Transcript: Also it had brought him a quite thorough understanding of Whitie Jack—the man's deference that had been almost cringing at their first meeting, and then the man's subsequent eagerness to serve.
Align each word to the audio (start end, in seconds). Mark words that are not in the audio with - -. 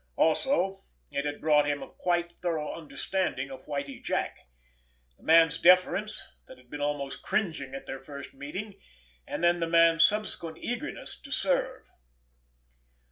Also 0.15 0.83
it 1.11 1.25
had 1.25 1.39
brought 1.39 1.67
him 1.67 1.83
a 1.83 1.87
quite 1.91 2.31
thorough 2.41 2.73
understanding 2.73 3.51
of 3.51 3.65
Whitie 3.65 3.99
Jack—the 4.01 5.21
man's 5.23 5.59
deference 5.59 6.23
that 6.47 6.57
had 6.57 6.71
been 6.71 6.81
almost 6.81 7.21
cringing 7.21 7.75
at 7.75 7.85
their 7.85 7.99
first 7.99 8.33
meeting, 8.33 8.79
and 9.27 9.43
then 9.43 9.59
the 9.59 9.67
man's 9.67 10.03
subsequent 10.03 10.57
eagerness 10.59 11.21
to 11.21 11.29
serve. 11.29 11.85